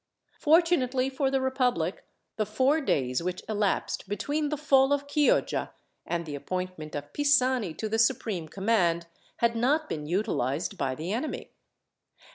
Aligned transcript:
Fortunately 0.39 1.11
for 1.11 1.29
the 1.29 1.39
republic, 1.41 2.03
the 2.35 2.45
four 2.47 2.81
days 2.81 3.21
which 3.21 3.43
elapsed 3.47 4.09
between 4.09 4.49
the 4.49 4.57
fall 4.57 4.91
of 4.91 5.05
Chioggia, 5.07 5.73
and 6.07 6.25
the 6.25 6.33
appointment 6.33 6.95
of 6.95 7.13
Pisani 7.13 7.75
to 7.75 7.87
the 7.87 7.99
supreme 7.99 8.47
command, 8.47 9.05
had 9.37 9.55
not 9.55 9.87
been 9.87 10.07
utilized 10.07 10.75
by 10.75 10.95
the 10.95 11.13
enemy. 11.13 11.51